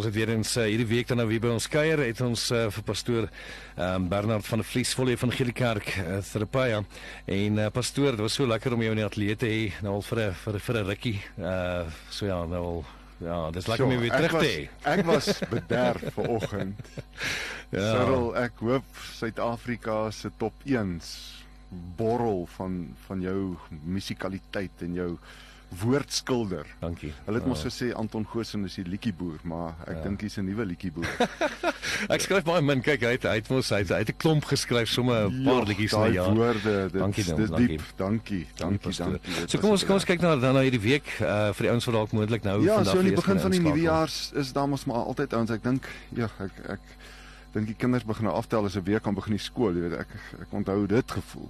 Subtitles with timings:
[0.00, 2.46] Ons het weer eens uh, hierdie week dan nou weer by ons kuier het ons
[2.56, 3.26] uh, vir pastoor
[3.76, 6.78] um, Bernard van der Vlies volle van Evangelie Kerk uh, Therapia
[7.36, 9.98] en uh, pastoor dit was so lekker om jou in die ateljee te hê nou
[9.98, 12.80] al vir 'n vir, vir 'n rukkie uh, so ja nou al
[13.26, 14.64] ja dis lekker om jou weer terug te hê.
[14.94, 16.80] ek was bederf vanoggend.
[17.68, 17.84] Ja.
[17.92, 21.12] Cyril ek hoop Suid-Afrika se top 1s
[22.00, 23.40] borrel van van jou
[23.84, 25.12] musikaliteit en jou
[25.70, 26.66] woordskilder.
[26.80, 27.12] Dankie.
[27.24, 27.68] Hulle het mos ja.
[27.70, 30.02] gesê Anton Goosen is die liedjieboer, maar ek ja.
[30.08, 31.06] dink hy's 'n nuwe liedjieboer.
[32.14, 32.82] ek skryf baie min.
[32.82, 35.94] Kyk, hy het hy het mos hy het 'n klomp geskryf, sommer 'n paar liedjies
[35.94, 36.34] na jaar.
[36.34, 37.66] woorde, dit dankie, dis dankie.
[37.66, 37.84] diep.
[37.96, 38.46] Dankie.
[38.58, 39.20] Dankie, dankie.
[39.22, 39.46] dankie.
[39.46, 41.86] So kom ons kom ons kyk na dan nou hierdie week uh vir die ouens
[41.86, 44.10] wat dalk moontlik nou ja, vandag Ja, so in die begin van die nuwe jaar
[44.34, 45.50] is daar mos maar altyd ouens.
[45.50, 46.82] Ek dink ja, ek ek
[47.54, 50.00] dink die kinders begin nou aftel as 'n week kan begin die skool, jy weet
[50.02, 51.48] ek ek onthou dit gevoel.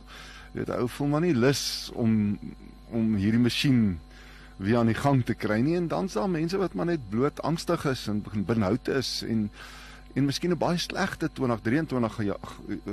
[0.53, 2.39] Jy weet ou voel maar nie lus om
[2.91, 4.01] om hierdie masjien
[4.61, 7.41] weer aan die gang te kry nie en dan's daar mense wat maar net bloot
[7.49, 9.49] angstig is en benoud is en
[10.15, 12.37] en miskien 'n baie slegte 2023 ge,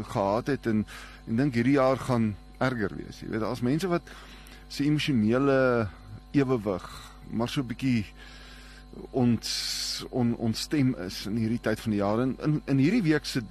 [0.03, 0.85] gehad het en
[1.27, 3.19] en dink hierdie jaar gaan erger wees.
[3.19, 4.01] Jy weet daar's mense wat
[4.67, 5.87] se emosionele
[6.31, 6.87] ewewig
[7.29, 8.05] maar so 'n bietjie
[9.11, 13.03] ons on, ons stem is in hierdie tyd van die jaar en in in hierdie
[13.03, 13.41] week se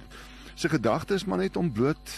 [0.55, 2.09] se gedagtes maar net om bloot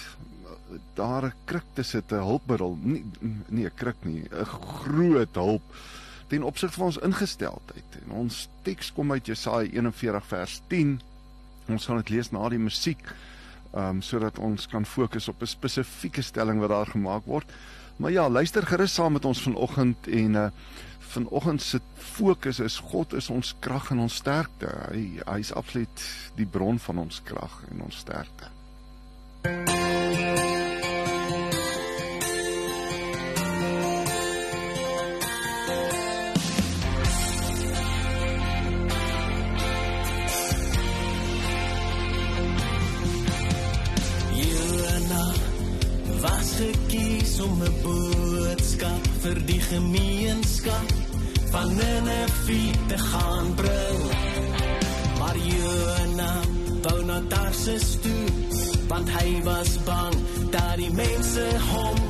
[0.94, 3.06] daar 'n kruk te sit, 'n hulpmiddel, nie
[3.47, 5.62] nie 'n kruk nie, 'n groot hulp
[6.28, 7.97] ten opsigte van ons ingesteldheid.
[8.06, 11.02] En ons teks kom uit Jesaja 41 vers 10.
[11.68, 13.02] Ons gaan dit lees na die musiek,
[13.74, 17.51] ehm um, sodat ons kan fokus op 'n spesifieke stelling wat daar gemaak word.
[17.97, 20.50] Maar ja, luister gerus saam met ons vanoggend en uh
[21.09, 24.69] vanoggend se fokus is God is ons krag en ons sterkte.
[24.91, 26.06] Hy hy's absoluut
[26.38, 28.58] die bron van ons krag en ons sterkte.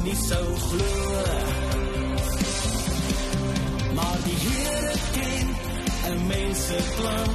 [0.09, 1.23] Nie sou glo.
[3.95, 5.47] Maar die Here ken
[6.11, 7.29] 'n mens se plan.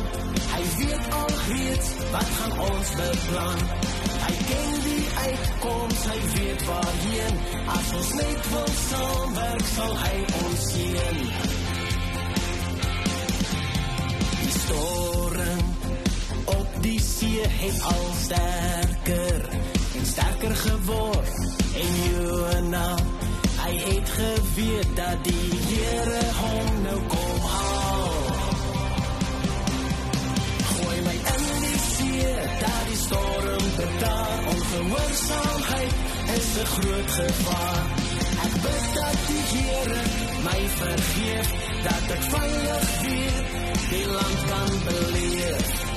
[0.55, 3.61] Hy weet al reeds wat gaan ons beplan.
[4.25, 7.35] Hy ken die uitkoms, hy weet waarheen.
[7.77, 11.19] As ons net wil saamwerk, sal hy ons sien.
[14.43, 15.62] Die storm
[16.45, 19.74] op die see het al sterker en
[20.04, 21.28] sterker geword.
[21.82, 22.94] En Jona,
[23.65, 28.19] hy het geweet dat die Here hom nou kom haal.
[30.72, 35.94] Gooi my in die see, daar die storm bedaar ongehoorsaamheid
[36.37, 37.82] is 'n groot gevaar.
[38.47, 40.03] Ek bid dat die Here
[40.44, 41.48] my vergeef
[41.82, 43.43] dat ek veilig weer
[43.91, 45.94] die land kan beleef.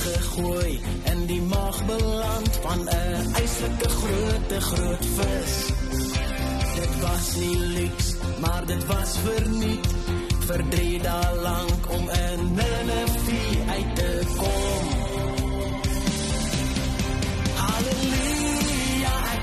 [0.00, 0.80] Die see gegooi
[1.12, 5.54] in die maag beland van 'n eislike groot groot vis.
[6.74, 9.86] Dit was nie luks, maar dit was verniet
[10.46, 14.98] vir 3 dae lank om in 'n vuur uit te kom.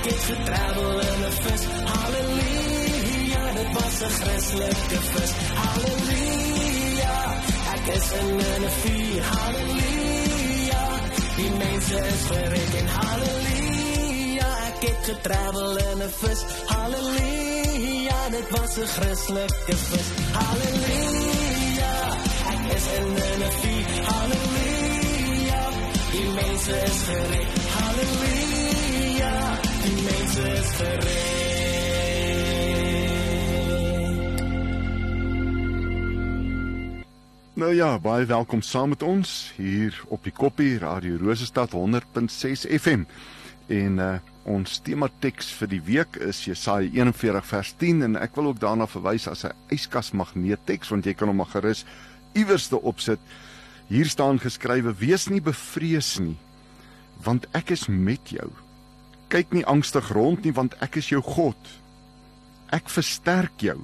[0.07, 1.63] het getravel in 'n vis.
[1.91, 5.31] Halleluja, dit was 'n Christelike vis.
[5.61, 7.17] Halleluja,
[7.73, 9.23] ek is in 'n vuur.
[9.23, 9.96] Halleluja,
[11.37, 16.41] die mense is gered en halleluja, ek het getravel in 'n vis.
[16.73, 20.07] Halleluja, dit was 'n Christelike vis.
[20.39, 21.36] Halleluja,
[37.57, 43.07] Nou ja, baie welkom saam met ons hier op die Koppie Radio Rosestad 100.6 FM.
[43.73, 44.17] En uh
[44.47, 48.59] ons tema teks vir die week is Jesaja 41 vers 10 en ek wil ook
[48.61, 51.83] daarna verwys as 'n yskas magneet teks want jy kan hom maar gerus
[52.33, 53.19] iewers te opsit.
[53.89, 56.37] Hier staan geskrywe: Wees nie bevrees nie,
[57.23, 58.51] want ek is met jou.
[59.27, 61.57] Kyk nie angstig rond nie, want ek is jou God.
[62.69, 63.79] Ek versterk jou.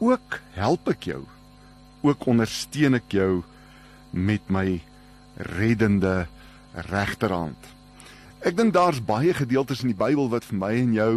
[0.00, 1.26] Ook help ek jou
[2.02, 3.42] ook ondersteun ek jou
[4.12, 4.80] met my
[5.36, 6.26] reddende
[6.88, 7.58] regterhand.
[8.42, 11.12] Ek dink daar's baie gedeeltes in die Bybel wat vir my en jou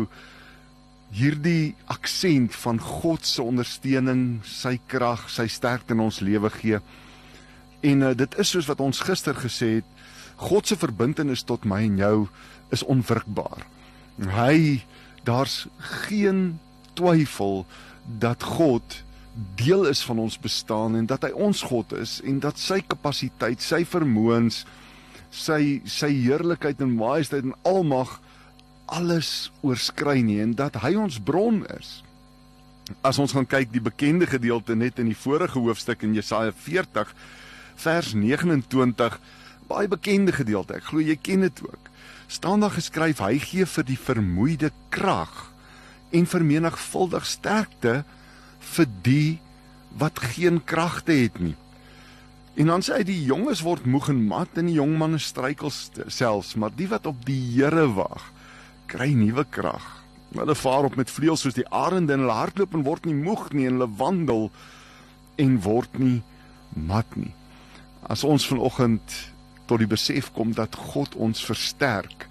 [1.16, 6.82] hierdie aksent van God se ondersteuning, sy krag, sy sterkte in ons lewe gee.
[7.86, 9.90] En uh, dit is soos wat ons gister gesê het,
[10.36, 12.18] God se verbintenis tot my en jou
[12.76, 13.64] is onwrikbaar.
[14.20, 14.84] Hy
[15.28, 15.66] daar's
[16.04, 16.60] geen
[16.96, 17.64] twyfel
[18.06, 19.02] dat God
[19.36, 23.62] deel is van ons bestaan en dat hy ons God is en dat sy kapasiteit,
[23.62, 24.64] sy vermoëns,
[25.36, 28.20] sy sy heerlikheid en majesteit en almag
[28.86, 32.02] alles oorskry nie en dat hy ons bron is.
[33.04, 37.12] As ons gaan kyk die bekende gedeelte net in die vorige hoofstuk in Jesaja 40
[37.82, 39.18] vers 29,
[39.68, 40.78] baie bekende gedeelte.
[40.78, 41.92] Ek glo jy ken dit ook.
[42.28, 45.52] staan daar geskryf hy gee vir die vermoeide krag
[46.10, 48.04] en vermenigvuldig sterkte
[48.74, 49.38] vir die
[50.00, 51.56] wat geen kragte het nie.
[52.56, 55.72] En dan sê hy die jonges word moeg en mat en die jong manne struikel
[55.72, 58.30] selfs, maar die wat op die Here wag,
[58.92, 59.84] kry nuwe krag.
[60.36, 63.50] Hulle vaar op met vleuels soos die arende en hulle hardloop en word nie moeg
[63.52, 64.50] nie en hulle wandel
[65.40, 66.22] en word nie
[66.76, 67.32] mat nie.
[68.08, 69.20] As ons vanoggend
[69.68, 72.28] tot die besef kom dat God ons versterk,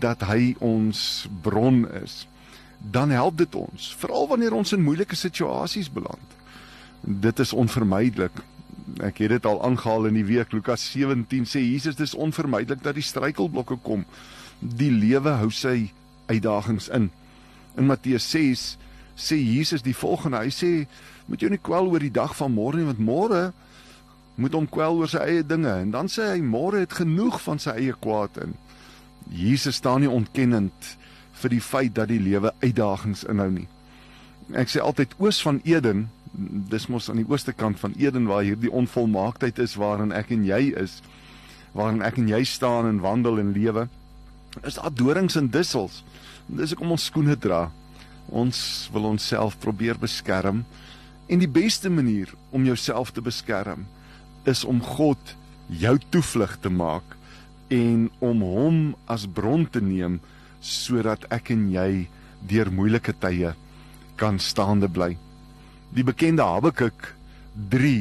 [0.00, 2.24] dat hy ons bron is,
[2.90, 6.36] dan help dit ons, veral wanneer ons in moeilike situasies beland.
[7.00, 8.36] Dit is onvermydelik.
[9.00, 12.96] Ek het dit al aangehaal in die week Lukas 17 sê Jesus dis onvermydelik dat
[12.98, 14.04] die struikelblokke kom.
[14.60, 15.92] Die lewe hou sy
[16.28, 17.10] uitdagings in.
[17.76, 18.64] In Matteus 6
[19.16, 20.42] sê Jesus die volgende.
[20.44, 20.72] Hy sê
[21.26, 23.44] moet jy nie kwel oor die dag van môre nie want môre
[24.34, 27.60] moet hom kwel oor sy eie dinge en dan sê hy môre het genoeg van
[27.62, 28.56] sy eie kwaad in.
[29.30, 30.96] Jesus staan nie ontkennend
[31.44, 33.68] vir die feit dat die lewe uitdagings inhou nie.
[34.56, 36.08] Ek sê altyd oos van Eden,
[36.72, 40.44] dis mos aan die ooste kant van Eden waar hierdie onvolmaaktheid is waarin ek en
[40.48, 40.98] jy is,
[41.76, 43.86] waarin ek en jy staan en wandel en lewe.
[44.62, 46.02] Is daar dorings en dussels?
[46.46, 47.68] Dis ek om ons skoene dra.
[48.32, 50.64] Ons wil onsself probeer beskerm
[51.28, 53.86] en die beste manier om jouself te beskerm
[54.48, 55.36] is om God
[55.72, 57.16] jou toevlug te maak
[57.72, 60.20] en om hom as bron te neem
[60.64, 62.06] sodat ek en jy
[62.48, 63.52] deur moeilike tye
[64.16, 65.12] kan staande bly.
[65.94, 67.12] Die bekende Habakuk
[67.70, 67.94] 3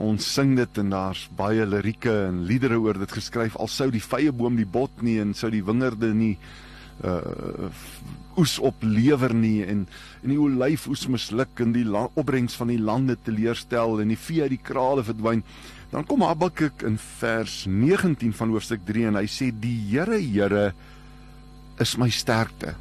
[0.00, 4.02] ons sing dit en daar's baie lirieke en liedere oor dit geskryf al sou die
[4.02, 6.36] vrye boom die bot nie en sou die wingerde nie
[7.04, 7.70] uh
[8.40, 9.82] oes oplewer nie en
[10.22, 14.46] en die olyf oes misluk en die opbrengs van die lande teleurstel en die vee
[14.46, 15.42] uit die krale verdwyn
[15.90, 20.70] dan kom Habakuk in vers 19 van hoofstuk 3 en hy sê die Here Here
[21.82, 22.76] is my sterkte.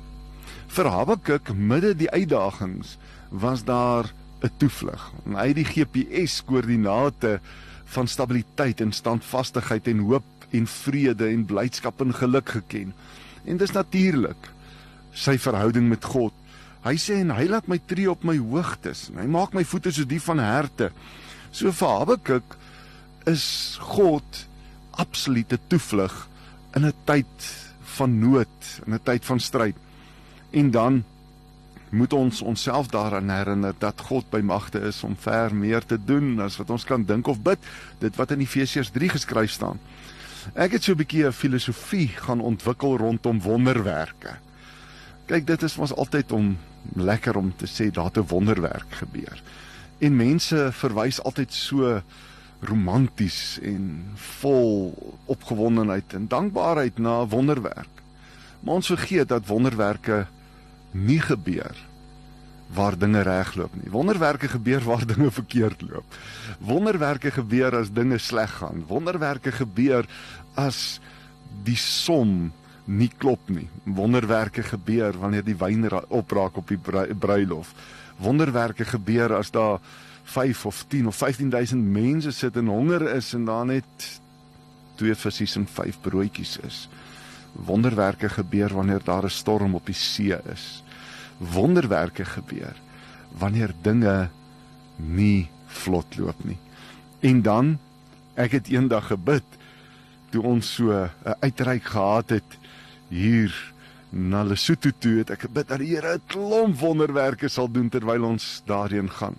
[0.72, 2.98] Vir Habakuk midde die uitdagings
[3.30, 4.06] was daar
[4.42, 5.12] 'n toevlug.
[5.26, 7.40] En hy het die GPS koördinate
[7.86, 12.94] van stabiliteit en standvastigheid en hoop en vrede en blydskap en geluk geken.
[13.46, 14.50] En dis natuurlik
[15.14, 16.34] sy verhouding met God.
[16.84, 19.92] Hy sê en hy laat my tree op my hoogtes en hy maak my voete
[19.92, 20.92] soos die van herte.
[21.52, 22.58] So vir Habakuk
[23.26, 24.46] is God
[24.92, 26.28] absolute toevlug
[26.76, 29.76] in 'n tyd van nood, in 'n tyd van stryd.
[30.52, 31.04] En dan
[31.92, 36.40] moet ons onsself daaraan herinner dat God by magte is om ver meer te doen
[36.40, 37.60] as wat ons kan dink of bid,
[38.00, 39.80] dit wat in Efesiërs 3 geskryf staan.
[40.54, 44.36] Ek het so 'n bietjie 'n filosofie gaan ontwikkel rondom wonderwerke.
[45.26, 46.58] Kyk, dit is mos altyd om
[46.96, 49.42] lekker om te sê daar 'n wonderwerk gebeur.
[50.00, 52.02] En mense verwys altyd so
[52.62, 54.06] romanties en
[54.38, 54.94] vol
[55.26, 58.02] opgewondenheid en dankbaarheid na wonderwerk.
[58.60, 60.26] Maar ons vergeet dat wonderwerke
[60.92, 61.76] nie gebeur
[62.74, 63.92] waar dinge regloop nie.
[63.92, 66.18] Wonderwerke gebeur waar dinge verkeerd loop.
[66.60, 68.86] Wonderwerke gebeur as dinge sleg gaan.
[68.88, 70.08] Wonderwerke gebeur
[70.54, 71.00] as
[71.64, 72.52] die som
[72.86, 73.68] nie klop nie.
[73.84, 76.80] Wonderwerke gebeur wanneer die wyn opraak op die
[77.20, 77.74] bruilof.
[78.22, 79.80] Wonderwerke gebeur as daar
[80.24, 84.20] 5 of 10 of 15000 mense sit en honger is en daar net
[84.96, 86.88] twee visse en vyf broodjies is.
[87.52, 90.84] Wonderwerke gebeur wanneer daar 'n storm op die see is.
[91.38, 92.76] Wonderwerke gebeur
[93.38, 94.30] wanneer dinge
[94.96, 96.58] nie vlot loop nie.
[97.20, 97.80] En dan
[98.36, 99.44] ek het eendag gebid
[100.30, 101.10] toe ons so 'n
[101.40, 102.58] uitreik gehad het
[103.10, 103.74] hier
[104.10, 108.24] na Lesotho toe het ek gebid dat die Here 'n klomp wonderwerke sal doen terwyl
[108.24, 109.36] ons daarheen gaan.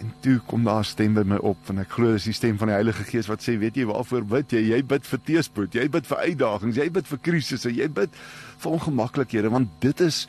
[0.00, 2.58] En toe kom daar 'n stem by my op en ek glo dis die stem
[2.58, 4.58] van die Heilige Gees wat sê, weet jy waarvoor bid jy?
[4.58, 8.10] Jy bid vir teëspoed, jy bid vir uitdagings, jy bid vir krisisse, jy bid
[8.58, 10.26] vir ongemaklikhede want dit is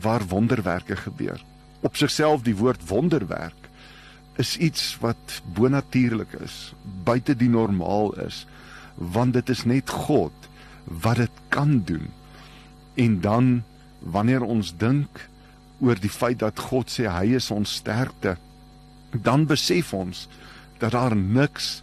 [0.00, 1.40] waar wonderwerke gebeur.
[1.80, 3.68] Op sigself die woord wonderwerk
[4.36, 6.72] is iets wat bonatuurlik is,
[7.04, 8.46] buite die normaal is,
[8.96, 10.32] want dit is net God
[10.84, 12.08] wat dit kan doen.
[12.94, 13.62] En dan
[13.98, 15.28] wanneer ons dink
[15.80, 18.36] oor die feit dat God sê hy is ons sterkte,
[19.12, 20.26] dan besef ons
[20.80, 21.82] dat daar niks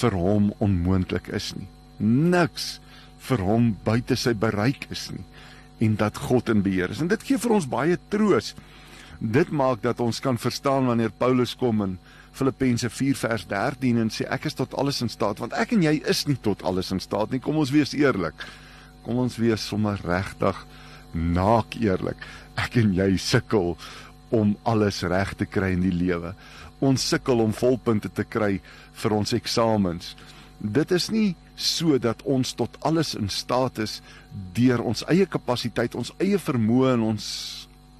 [0.00, 1.68] vir hom onmoontlik is nie.
[1.98, 2.78] Niks
[3.26, 5.24] vir hom buite sy bereik is nie
[5.80, 7.00] en dat God in beheer is.
[7.00, 8.52] En dit gee vir ons baie troos.
[9.20, 11.96] Dit maak dat ons kan verstaan wanneer Paulus kom in
[12.36, 15.82] Filippense 4 vers 13 en sê ek is tot alles in staat want ek en
[15.82, 17.40] jy is nie tot alles in staat nie.
[17.40, 18.36] Kom ons wees eerlik.
[19.04, 20.60] Kom ons wees sommer regtig
[21.16, 22.20] naak eerlik.
[22.60, 23.74] Ek en jy sukkel
[24.30, 26.34] om alles reg te kry in die lewe.
[26.80, 28.58] Ons sukkel om volpunte te kry
[29.02, 30.14] vir ons eksamens.
[30.60, 34.00] Dit is nie so dat ons tot alles in staat is
[34.56, 37.26] deur ons eie kapasiteit, ons eie vermoë en ons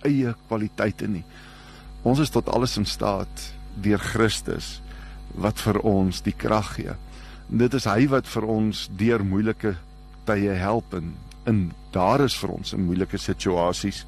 [0.07, 1.25] eie kwaliteite nie.
[2.07, 4.79] Ons is tot alles in staat deur Christus
[5.41, 6.97] wat vir ons die krag gee.
[7.51, 9.75] Dit is hy wat vir ons deur moeilike
[10.29, 11.13] tye help en
[11.49, 14.05] in daar is vir ons in moeilike situasies.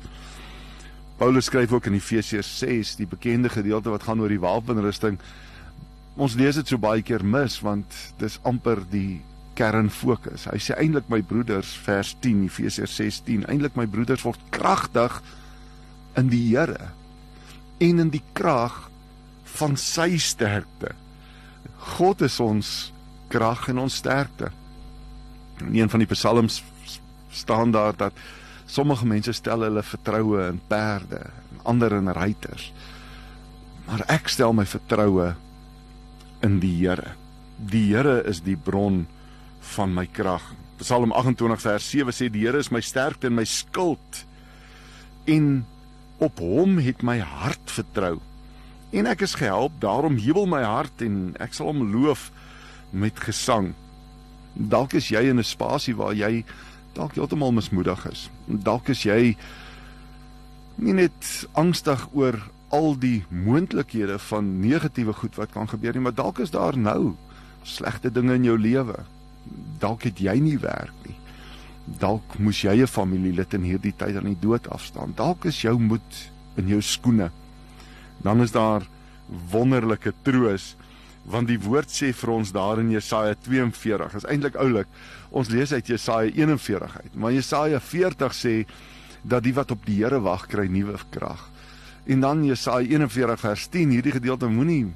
[1.22, 5.20] Paulus skryf ook in Efesiërs 6, die bekende gedeelte wat gaan oor die wapenrusting.
[6.18, 9.20] Ons lees dit so baie keer mis want dis amper die
[9.54, 10.48] kern fokus.
[10.50, 15.20] Hy sê eintlik my broeders vers 10 Efesiërs 6:10, eintlik my broeders word kragtig
[16.18, 16.90] in die Here
[17.78, 18.90] en in die krag
[19.60, 20.96] van sy sterkte.
[21.94, 22.90] God is ons
[23.30, 24.50] krag en ons sterkte.
[25.60, 26.64] In een van die psalms
[27.30, 28.12] staan daar dat
[28.72, 32.70] sommige mense stel hulle vertroue in perde en ander in ruiters.
[33.86, 35.32] Maar ek stel my vertroue
[36.46, 37.12] in die Here.
[37.58, 39.04] Die Here is die bron
[39.74, 40.44] van my krag.
[40.80, 44.24] Psalm 28 vers 7 sê die Here is my sterkte en my skild
[45.30, 45.62] en
[46.22, 48.16] op hom het my hart vertrou.
[48.92, 52.30] En ek is gehelp, daarom jubel my hart en ek sal hom loof
[52.92, 53.72] met gesang.
[54.52, 56.44] Dalk is jy in 'n spasie waar jy
[56.96, 58.28] dalk heeltemal mismoedig is.
[58.52, 59.36] Dalk is jy
[60.82, 62.36] nie net angstig oor
[62.72, 67.14] al die moontlikhede van negatiewe goed wat kan gebeur nie, maar dalk is daar nou
[67.68, 69.04] slegte dinge in jou lewe.
[69.82, 71.16] Dalk het jy nie werk nie.
[72.00, 75.12] Dalk moes jy 'n familielid in hierdie tyd aan die dood afstaan.
[75.16, 77.30] Dalk is jou moed in jou skoene.
[78.22, 78.82] Dan is daar
[79.50, 80.76] wonderlike troos
[81.24, 84.90] want die woord sê vir ons daar in Jesaja 42 is eintlik oulik
[85.30, 88.54] ons lees uit Jesaja 41 uit maar Jesaja 40 sê
[89.22, 91.48] dat die wat op die Here wag kry nuwe krag
[92.10, 94.86] en dan Jesaja 41 vers 10 hierdie gedeelte moenie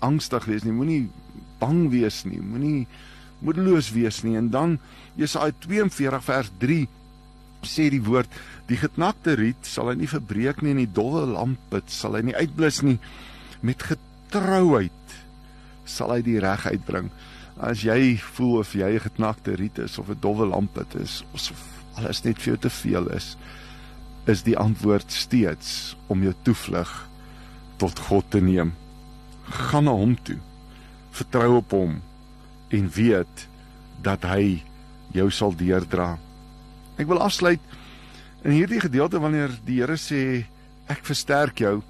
[0.00, 1.02] angstig wees nie moenie
[1.60, 2.86] bang wees nie moenie
[3.42, 4.36] moedeloos wees nie.
[4.38, 4.78] En dan
[5.18, 6.80] Jesaja 42 vers 3
[7.66, 8.30] sê die woord
[8.70, 12.38] die geknakte riet sal hy nie verbreek nie en die dowwe lamp sal hy nie
[12.38, 12.98] uitblus nie.
[13.62, 15.18] Met getrouheid
[15.84, 17.10] sal hy die reg uitbring
[17.60, 21.52] as jy voel of jy 'n geknakte riet is of 'n dowwe lamp is of
[21.96, 23.36] alles net vir jou te veel is
[24.26, 27.08] is die antwoord steeds om jou toevlug
[27.76, 28.72] tot God te neem
[29.48, 30.38] gaan na hom toe
[31.10, 32.00] vertrou op hom
[32.72, 33.48] en weet
[34.02, 34.62] dat hy
[35.12, 36.16] jou sal deurdra.
[36.96, 37.60] Ek wil afsluit
[38.42, 40.44] in hierdie gedeelte wanneer die Here sê
[40.90, 41.80] ek versterk jou.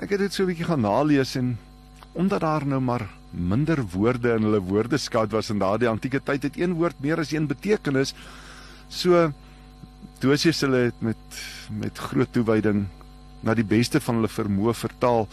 [0.00, 1.58] Ek het dit so 'n bietjie gaan nalees en
[2.14, 6.58] omdat daar nou maar minder woorde in hulle woordeskat was in daardie antieke tyd het
[6.60, 8.14] een woord meer as een betekenis.
[8.88, 9.32] So
[10.22, 11.40] Dosius hulle het met
[11.72, 12.84] met groot toewyding
[13.42, 15.26] na die beste van hulle vermoë vertaal.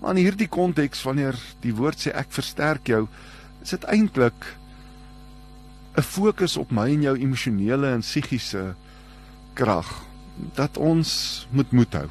[0.00, 3.06] Maar in hierdie konteks wanneer die woord sê ek versterk jou,
[3.62, 4.56] is dit eintlik
[5.96, 8.74] 'n fokus op my en jou emosionele en psigiese
[9.54, 9.88] krag
[10.54, 12.08] dat ons moet moed hou.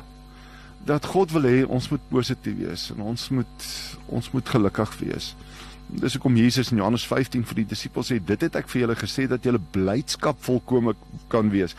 [0.85, 3.65] Dat God wil hê ons moet positief wees en ons moet
[4.07, 5.33] ons moet gelukkig wees.
[5.89, 8.97] Dis hoekom Jesus in Johannes 15 vir die disippels sê dit het ek vir julle
[8.97, 10.95] gesê dat julle blydskap volkome
[11.33, 11.75] kan wees.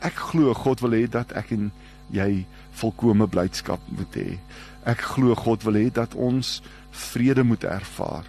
[0.00, 1.70] Ek glo God wil hê dat ek en
[2.12, 2.44] jy
[2.80, 4.38] volkome blydskap moet hê.
[4.88, 8.26] Ek glo God wil hê dat ons vrede moet ervaar.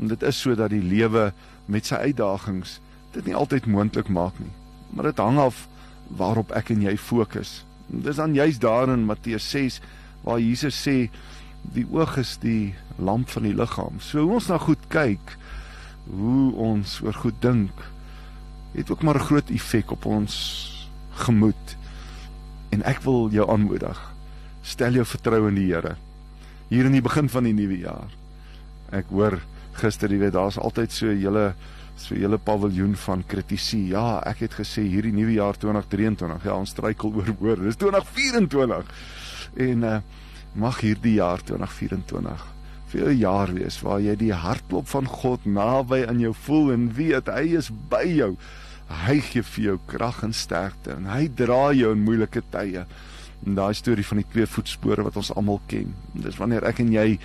[0.00, 1.30] En dit is sodat die lewe
[1.66, 2.78] met sy uitdagings
[3.12, 4.50] dit nie altyd moontlik maak nie.
[4.94, 5.66] Maar dit hang af
[6.16, 7.62] waarop ek en jy fokus.
[7.92, 9.80] Dis dan juist daar in Matteus 6
[10.24, 11.10] waar Jesus sê
[11.62, 14.00] Die oog is die lamp van die liggaam.
[14.02, 15.36] So hoe ons na goed kyk,
[16.10, 17.84] hoe ons oor goed dink,
[18.74, 20.34] het ook maar 'n groot effek op ons
[21.22, 21.76] gemoed.
[22.70, 23.98] En ek wil jou aanmoedig.
[24.62, 25.96] Stel jou vertroue in die Here.
[26.68, 28.10] Hier in die begin van die nuwe jaar.
[28.90, 29.38] Ek hoor
[29.72, 31.54] gister, jy weet, daar's altyd so 'n hele
[31.96, 33.86] so 'n hele paviljoen van kritisie.
[33.86, 36.44] Ja, ek het gesê hierdie nuwe jaar 2023.
[36.44, 37.62] Ja, ons struikel oor woorde.
[37.62, 38.84] Dis 2024.
[39.56, 40.00] En uh
[40.54, 42.52] mag hierdie jaar 2024
[42.92, 46.92] vir 'n jaar wees waar jy die hartklop van God naby aan jou voel en
[46.94, 48.36] weet hy is by jou.
[49.06, 52.84] Hy gee vir jou krag en sterkte en hy dra jou in moeilike tye.
[53.46, 55.94] En daai storie van die twee voetspore wat ons almal ken.
[56.12, 57.18] Dis wanneer ek en jy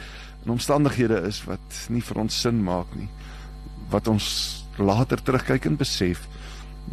[0.46, 3.10] in omstandighede is wat nie vir ons sin maak nie.
[3.90, 4.28] Wat ons
[4.78, 6.28] later terugkyk en besef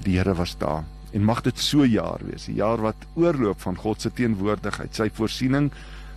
[0.04, 0.84] die Here was daar.
[1.14, 5.10] En mag dit so jaar wees, 'n jaar wat oorloop van God se teenwoordigheid, sy
[5.10, 5.70] voorsiening,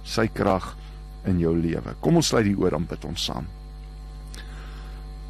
[0.04, 0.76] sy krag
[1.26, 1.96] in jou lewe.
[2.00, 3.46] Kom ons sluit die oor aan bid ons saam.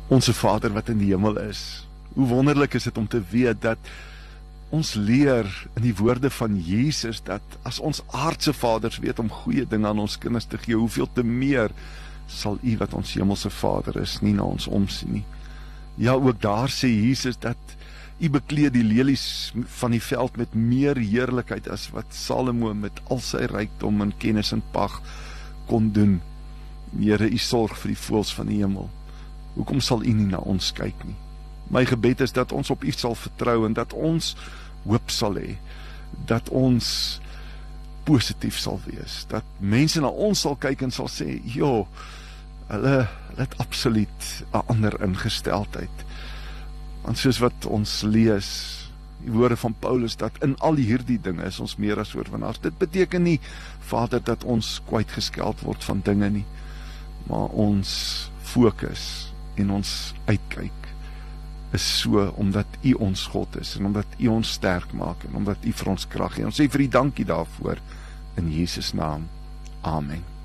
[0.08, 1.88] Onse Vader wat in die hemel is.
[2.14, 3.78] Hoe wonderlik is dit om te weet dat
[4.70, 9.66] ons leer in die woorde van Jesus dat as ons aardse vaders weet om goeie
[9.68, 11.72] dinge aan ons kinders te gee, hoeveel te meer
[12.28, 15.26] sal U wat ons hemelse Vader is nie na ons omsien nie.
[15.98, 17.58] Ja, ook daar sê Jesus dat
[18.18, 23.20] U bekleed die lelies van die veld met meer heerlikheid as wat Salomo met al
[23.22, 24.96] sy rykdom en kennis en pag
[25.70, 26.18] kon doen.
[26.98, 28.90] Here, U sorg vir die voëls van die hemel.
[29.54, 31.18] Hoekom sal U nie na ons kyk nie?
[31.70, 34.34] My gebed is dat ons op U sal vertrou en dat ons
[34.88, 35.58] hoop sal hê
[36.26, 36.88] dat ons
[38.08, 39.26] positief sal wees.
[39.30, 41.88] Dat mense na ons sal kyk en sal sê, "Jo,
[42.68, 43.08] hulle
[43.38, 46.06] het absoluut 'n ander ingesteldheid."
[47.02, 48.50] Want soos wat ons lees,
[49.24, 52.60] die woorde van Paulus dat in al hierdie dinge is ons meer as oorwinnaars.
[52.60, 53.40] Dit beteken nie
[53.80, 56.46] Vader dat ons kwyt geskeld word van dinge nie,
[57.28, 60.88] maar ons fokus en ons uitkyk
[61.76, 65.68] is so omdat U ons God is en omdat U ons sterk maak en omdat
[65.68, 66.48] U vir ons krag gee.
[66.48, 67.84] Ons sê vir U dankie daarvoor
[68.40, 69.28] in Jesus naam.
[69.82, 70.37] Amen.